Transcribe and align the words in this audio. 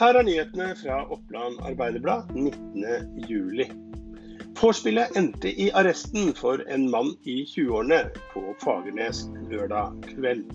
Her 0.00 0.16
er 0.16 0.24
nyhetene 0.24 0.70
fra 0.80 1.02
Oppland 1.12 1.58
Arbeiderblad 1.68 2.30
19.07. 2.32 3.66
Vorspielet 4.56 5.12
endte 5.20 5.50
i 5.52 5.66
arresten 5.76 6.30
for 6.38 6.62
en 6.72 6.86
mann 6.88 7.10
i 7.28 7.42
20-årene 7.50 7.98
på 8.30 8.40
Fagernes 8.62 9.26
lørdag 9.50 9.98
kveld. 10.06 10.46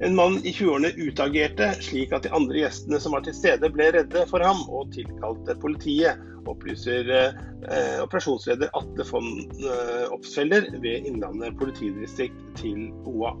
En 0.00 0.14
mann 0.14 0.38
i 0.44 0.52
20-årene 0.52 0.90
utagerte 0.96 1.70
slik 1.80 2.10
at 2.12 2.26
de 2.26 2.32
andre 2.36 2.58
gjestene 2.60 2.98
som 3.00 3.14
var 3.16 3.22
til 3.24 3.36
stede 3.36 3.70
ble 3.72 3.88
redde 3.96 4.26
for 4.28 4.44
ham 4.44 4.58
og 4.68 4.90
tilkalte 4.92 5.56
politiet, 5.62 6.20
opplyser 6.46 7.08
eh, 7.16 7.96
operasjonsleder 8.04 8.70
Atle 8.76 9.06
von 9.08 9.30
eh, 9.56 10.04
Opsfelder 10.14 10.68
ved 10.82 11.08
Innlandet 11.08 11.56
politidistrikt 11.58 12.38
til 12.60 12.90
OA. 13.08 13.32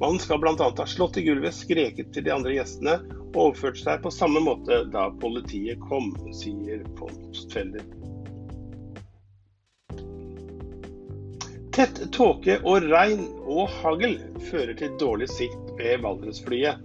Mannen 0.00 0.22
skal 0.22 0.40
bl.a. 0.40 0.54
ha 0.56 0.88
slått 0.88 1.18
i 1.20 1.26
gulvet, 1.26 1.58
skreket 1.58 2.14
til 2.14 2.24
de 2.28 2.32
andre 2.32 2.54
gjestene 2.54 3.00
og 3.34 3.50
oppført 3.50 3.82
seg 3.82 4.00
på 4.06 4.14
samme 4.14 4.40
måte 4.46 4.84
da 4.94 5.08
politiet 5.20 5.82
kom, 5.90 6.14
sier 6.38 6.86
von 7.00 7.12
Opsfelder. 7.28 7.84
Tett 11.76 11.98
tåke 12.08 12.54
og 12.64 12.86
regn 12.88 13.26
og 13.52 13.66
hagl 13.82 14.14
fører 14.46 14.72
til 14.78 14.94
dårlig 14.96 15.26
sikt 15.28 15.74
ved 15.76 15.98
Valdresflyet. 16.06 16.78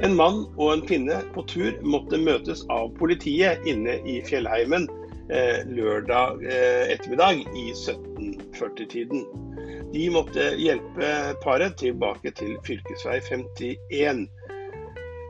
En 0.00 0.14
mann 0.16 0.46
og 0.56 0.70
en 0.72 0.84
kvinne 0.88 1.18
på 1.34 1.44
tur 1.50 1.74
måtte 1.84 2.16
møtes 2.16 2.62
av 2.72 2.94
politiet 2.96 3.60
inne 3.68 3.98
i 4.08 4.14
fjellheimen 4.24 4.86
eh, 5.28 5.60
lørdag 5.68 6.40
eh, 6.48 6.94
ettermiddag 6.94 7.42
i 7.52 7.66
1740-tiden. 7.74 9.26
De 9.92 10.06
måtte 10.16 10.48
hjelpe 10.56 11.12
paret 11.44 11.76
tilbake 11.82 12.32
til 12.40 12.56
fv. 12.64 12.80
51. 13.28 14.24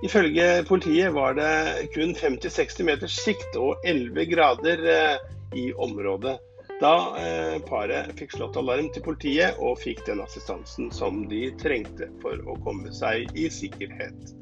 Ifølge 0.07 0.47
politiet 0.71 1.11
var 1.19 1.35
det 1.43 1.91
kun 1.98 2.15
50-60 2.15 2.87
meters 2.87 3.19
sikt 3.27 3.59
og 3.59 3.83
11 3.83 4.31
grader 4.31 4.89
eh, 4.95 5.21
i 5.59 5.73
området 5.75 6.39
da 6.81 6.95
eh, 7.19 7.59
paret 7.69 8.12
fikk 8.19 8.37
slått 8.37 8.56
alarm 8.61 8.89
til 8.95 9.05
politiet 9.05 9.59
og 9.62 9.81
fikk 9.83 10.05
den 10.06 10.23
assistansen 10.25 10.91
som 10.95 11.25
de 11.31 11.45
trengte 11.62 12.09
for 12.23 12.41
å 12.48 12.56
komme 12.64 12.92
seg 12.97 13.29
i 13.39 13.48
sikkerhet. 13.53 14.33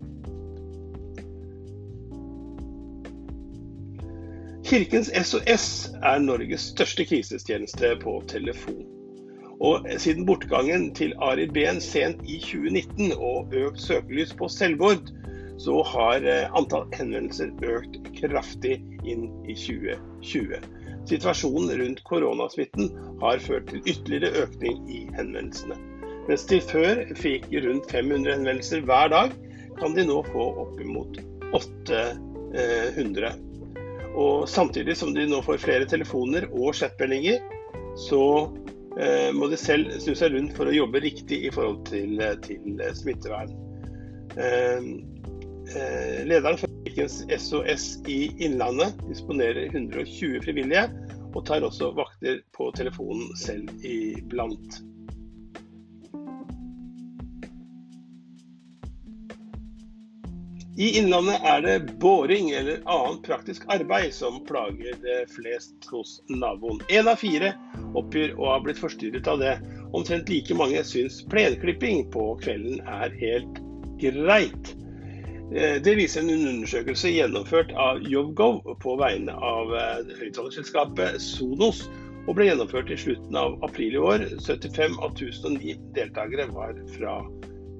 Kirkens 4.70 5.10
SOS 5.10 5.66
er 6.06 6.20
Norges 6.22 6.68
største 6.70 7.02
krisestjeneste 7.08 7.96
på 8.04 8.20
telefon. 8.30 8.84
Og 9.60 9.88
siden 10.00 10.24
bortgangen 10.28 10.92
til 10.96 11.12
Arild 11.20 11.52
Behn 11.56 11.80
sent 11.84 12.22
i 12.24 12.38
2019 12.40 13.16
og 13.16 13.52
økt 13.56 13.82
søkelys 13.82 14.30
på 14.38 14.48
selvmord, 14.48 15.10
så 15.60 15.82
har 15.84 16.24
eh, 16.24 16.46
antall 16.56 16.86
henvendelser 16.94 17.50
økt 17.68 17.98
kraftig 18.16 18.78
inn 19.04 19.26
i 19.44 19.56
2020. 19.58 20.79
Situasjonen 21.10 21.74
rundt 21.80 22.02
koronasmitten 22.06 22.90
har 23.22 23.42
ført 23.42 23.70
til 23.72 23.82
ytterligere 23.82 24.44
økning 24.44 24.82
i 24.86 25.00
henvendelsene. 25.16 25.78
Mens 26.28 26.44
de 26.46 26.60
før 26.62 27.00
fikk 27.18 27.48
rundt 27.64 27.90
500 27.90 28.36
henvendelser 28.36 28.84
hver 28.86 29.10
dag, 29.10 29.32
kan 29.80 29.96
de 29.96 30.04
nå 30.06 30.20
få 30.28 30.46
oppimot 30.62 31.18
800. 31.56 33.32
Og 34.20 34.46
samtidig 34.50 34.94
som 34.98 35.14
de 35.16 35.26
nå 35.30 35.40
får 35.42 35.62
flere 35.62 35.88
telefoner 35.90 36.46
og 36.50 36.76
chatmeldinger, 36.78 37.40
så 37.98 38.22
eh, 39.00 39.30
må 39.34 39.50
de 39.50 39.58
selv 39.58 39.90
snu 40.02 40.14
seg 40.18 40.36
rundt 40.36 40.54
for 40.54 40.70
å 40.70 40.76
jobbe 40.76 41.02
riktig 41.02 41.42
i 41.48 41.54
forhold 41.54 41.82
til, 41.90 42.22
til 42.46 42.84
smittevern. 43.00 43.56
Eh, 45.76 46.26
lederen 46.26 46.56
for 46.58 46.68
Kirkens 46.84 47.24
SOS 47.38 48.08
i 48.08 48.44
Innlandet 48.44 48.94
disponerer 49.08 49.66
120 49.66 50.40
frivillige, 50.42 50.88
og 51.34 51.44
tar 51.46 51.62
også 51.62 51.92
vakter 51.94 52.40
på 52.56 52.72
telefonen 52.74 53.28
selv 53.38 53.70
iblant. 53.86 54.80
I 60.80 60.88
Innlandet 60.98 61.46
er 61.46 61.62
det 61.62 61.98
boring 62.02 62.50
eller 62.56 62.82
annet 62.88 63.22
praktisk 63.28 63.68
arbeid 63.70 64.10
som 64.16 64.40
plager 64.48 64.98
det 65.04 65.20
flest 65.30 65.86
hos 65.92 66.18
naboen. 66.32 66.82
Én 66.88 67.06
av 67.10 67.22
fire 67.22 67.52
oppgir 67.94 68.34
å 68.40 68.50
ha 68.54 68.58
blitt 68.64 68.80
forstyrret 68.80 69.28
av 69.30 69.42
det. 69.44 69.54
Omtrent 69.94 70.32
like 70.32 70.56
mange 70.58 70.82
syns 70.88 71.22
plenklipping 71.30 72.08
på 72.10 72.32
kvelden 72.42 72.82
er 72.88 73.14
helt 73.22 73.60
greit. 74.02 74.74
Eh, 75.50 75.82
det 75.82 75.96
viser 75.98 76.22
en 76.22 76.30
undersøkelse 76.30 77.10
gjennomført 77.10 77.72
av 77.74 77.98
Jovgov 78.06 78.60
på 78.82 78.94
vegne 79.00 79.34
av 79.34 79.72
eh, 79.74 80.12
høyttalerselskapet 80.20 81.18
Sonos, 81.22 81.88
og 82.28 82.36
ble 82.38 82.46
gjennomført 82.46 82.92
i 82.94 82.98
slutten 83.00 83.38
av 83.38 83.56
april 83.66 83.96
i 83.96 84.02
år. 84.12 84.26
75 84.38 84.94
av 85.02 85.16
1009 85.16 85.74
deltakere 85.96 86.46
var 86.54 86.78
fra 86.94 87.16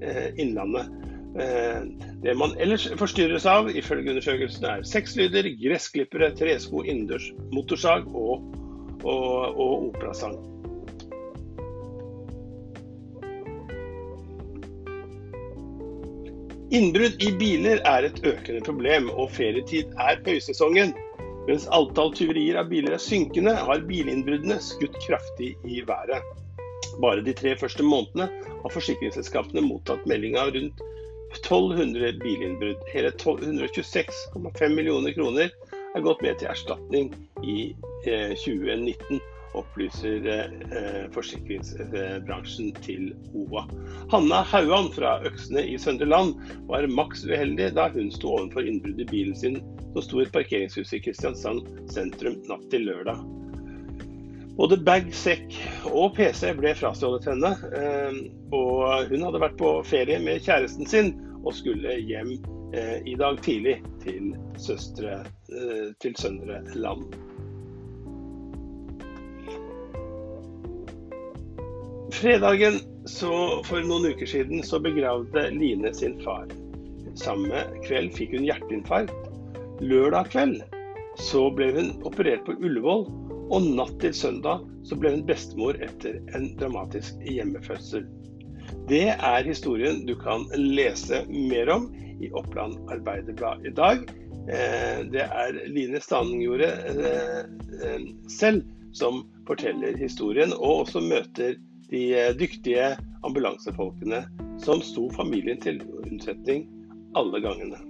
eh, 0.02 0.26
Innlandet. 0.42 0.90
Det 1.30 2.32
man 2.34 2.56
ellers 2.58 2.88
forstyrres 2.98 3.44
av, 3.46 3.68
ifølge 3.70 4.10
undersøkelsen, 4.10 4.64
er 4.66 4.80
sexlyder, 4.82 5.46
gressklippere, 5.60 6.32
tresko, 6.34 6.82
innendørs 6.82 7.28
motorsag 7.54 8.08
og, 8.10 8.48
og, 9.04 9.28
og 9.54 9.92
operasang. 9.92 10.34
Innbrudd 16.70 17.16
i 17.18 17.32
biler 17.34 17.80
er 17.82 18.04
et 18.06 18.18
økende 18.22 18.60
problem, 18.62 19.08
og 19.18 19.32
ferietid 19.34 19.88
er 19.98 20.20
høysesongen. 20.22 20.92
Mens 21.48 21.64
antall 21.74 22.12
tyverier 22.14 22.60
av 22.60 22.68
biler 22.70 22.94
er 22.94 23.02
synkende, 23.02 23.56
har 23.58 23.82
bilinnbruddene 23.88 24.60
skutt 24.62 24.94
kraftig 25.02 25.48
i 25.66 25.80
været. 25.88 26.22
Bare 27.02 27.24
de 27.26 27.34
tre 27.34 27.56
første 27.58 27.82
månedene 27.82 28.28
har 28.62 28.74
forsikringsselskapene 28.76 29.64
mottatt 29.66 30.06
melding 30.06 30.38
av 30.38 30.52
rundt 30.54 30.84
1200 31.40 32.12
bilinnbrudd. 32.22 32.86
Hele 32.94 33.10
126,5 33.18 34.78
millioner 34.78 35.18
kroner 35.18 35.50
er 35.50 36.06
gått 36.06 36.22
med 36.22 36.38
til 36.38 36.52
erstatning 36.52 37.10
i 37.42 37.58
2019. 38.06 39.18
Eh, 39.50 39.56
opplyser 39.58 40.26
eh, 40.26 41.10
forsikringsbransjen 41.12 42.72
til 42.82 43.14
OA. 43.34 43.66
Hanna 44.10 44.42
Hauan 44.42 44.90
fra 44.92 45.20
Øksne 45.26 45.64
i 45.66 45.78
Søndre 45.78 46.06
Land 46.06 46.34
var 46.68 46.86
maks 46.86 47.24
uheldig 47.24 47.72
da 47.74 47.88
hun 47.90 48.10
sto 48.10 48.36
overfor 48.36 48.66
innbrudd 48.66 49.00
i 49.00 49.08
bilen 49.10 49.36
sin 49.36 49.60
som 49.92 50.02
sto 50.02 50.20
i 50.20 50.24
et 50.24 50.32
parkeringshus 50.32 50.92
i 50.94 51.02
Kristiansand 51.02 51.66
sentrum 51.90 52.38
natt 52.48 52.66
til 52.70 52.86
lørdag. 52.86 53.22
Både 54.58 54.76
bag, 54.84 55.08
sekk 55.14 55.54
og 55.88 56.14
PC 56.18 56.50
ble 56.58 56.74
frastjålet 56.76 57.26
henne, 57.30 57.54
eh, 57.74 58.20
og 58.54 59.10
hun 59.10 59.24
hadde 59.24 59.42
vært 59.42 59.58
på 59.58 59.78
ferie 59.88 60.20
med 60.20 60.44
kjæresten 60.44 60.86
sin 60.86 61.14
og 61.40 61.54
skulle 61.56 61.96
hjem 62.04 62.34
eh, 62.76 62.98
i 63.08 63.16
dag 63.18 63.40
tidlig 63.42 63.78
til, 64.04 64.34
søstre, 64.60 65.22
eh, 65.48 65.90
til 66.02 66.16
Søndre 66.20 66.60
Land. 66.76 67.08
Fredagen 72.12 72.80
så, 73.06 73.62
for 73.64 73.84
noen 73.86 74.10
uker 74.12 74.26
siden 74.26 74.64
så 74.66 74.80
begravde 74.82 75.46
Line 75.54 75.92
sin 75.94 76.16
far. 76.24 76.50
Samme 77.18 77.64
kveld 77.86 78.12
fikk 78.16 78.34
hun 78.34 78.46
hjerteinfarkt. 78.48 79.14
Lørdag 79.80 80.30
kveld 80.32 80.60
så 81.20 81.46
ble 81.54 81.70
hun 81.74 81.90
operert 82.06 82.44
på 82.46 82.56
Ullevål, 82.58 83.06
og 83.50 83.68
natt 83.76 83.96
til 84.02 84.14
søndag 84.14 84.64
så 84.86 84.98
ble 84.98 85.14
hun 85.16 85.24
bestemor 85.28 85.78
etter 85.82 86.20
en 86.36 86.50
dramatisk 86.60 87.18
hjemmefødsel. 87.26 88.06
Det 88.90 89.06
er 89.14 89.46
historien 89.46 90.04
du 90.06 90.14
kan 90.18 90.46
lese 90.54 91.24
mer 91.28 91.70
om 91.72 91.88
i 92.20 92.30
Oppland 92.36 92.78
Arbeiderblad 92.92 93.66
i 93.66 93.74
dag. 93.74 94.04
Eh, 94.50 95.00
det 95.12 95.24
er 95.24 95.58
Line 95.70 96.00
Stangjordet 96.02 96.70
eh, 96.90 97.40
eh, 97.86 98.06
selv 98.30 98.66
som 98.96 99.24
forteller 99.46 99.98
historien, 99.98 100.52
og 100.58 100.86
også 100.86 101.02
møter 101.04 101.56
de 101.90 102.02
eh, 102.14 102.32
dyktige 102.38 102.96
ambulansefolkene 103.26 104.24
som 104.62 104.82
sto 104.84 105.08
familien 105.16 105.60
til 105.60 105.80
unnsetning 106.04 106.66
alle 107.18 107.40
gangene. 107.42 107.80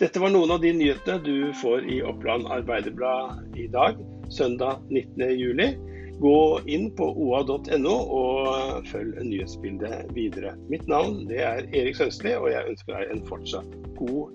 Dette 0.00 0.20
var 0.20 0.32
noen 0.32 0.52
av 0.54 0.62
de 0.62 0.72
nyhetene 0.72 1.20
du 1.24 1.52
får 1.60 1.84
i 1.92 2.00
Oppland 2.04 2.48
Arbeiderblad 2.48 3.56
i 3.60 3.66
dag, 3.72 3.98
søndag 4.32 4.80
19.07. 4.88 5.76
Gå 6.20 6.38
inn 6.68 6.88
på 6.96 7.06
oa.no 7.16 7.94
og 8.16 8.88
følg 8.88 9.16
nyhetsbildet 9.24 10.12
videre. 10.16 10.54
Mitt 10.72 10.88
navn 10.88 11.28
er 11.32 11.64
Erik 11.68 11.96
Sønstli, 11.96 12.32
og 12.36 12.48
jeg 12.52 12.72
ønsker 12.72 12.96
deg 12.96 13.12
en 13.12 13.24
fortsatt 13.28 13.76
god. 14.00 14.32